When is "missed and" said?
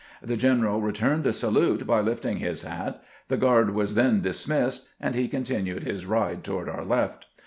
4.47-5.13